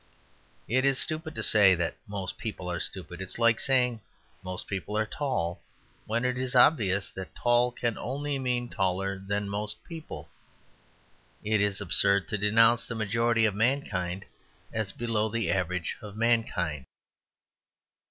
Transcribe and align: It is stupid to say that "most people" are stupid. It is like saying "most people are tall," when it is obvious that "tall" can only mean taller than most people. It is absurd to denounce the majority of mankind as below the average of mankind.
It 0.67 0.83
is 0.83 0.97
stupid 0.97 1.35
to 1.35 1.43
say 1.43 1.75
that 1.75 1.95
"most 2.07 2.39
people" 2.39 2.71
are 2.71 2.79
stupid. 2.79 3.21
It 3.21 3.25
is 3.25 3.37
like 3.37 3.59
saying 3.59 4.01
"most 4.41 4.65
people 4.65 4.97
are 4.97 5.05
tall," 5.05 5.61
when 6.07 6.25
it 6.25 6.39
is 6.39 6.55
obvious 6.55 7.11
that 7.11 7.35
"tall" 7.35 7.71
can 7.71 7.99
only 7.99 8.39
mean 8.39 8.67
taller 8.67 9.19
than 9.19 9.47
most 9.47 9.83
people. 9.83 10.27
It 11.43 11.61
is 11.61 11.79
absurd 11.79 12.27
to 12.29 12.37
denounce 12.39 12.87
the 12.87 12.95
majority 12.95 13.45
of 13.45 13.53
mankind 13.53 14.25
as 14.73 14.91
below 14.91 15.29
the 15.29 15.51
average 15.51 15.95
of 16.01 16.17
mankind. 16.17 16.85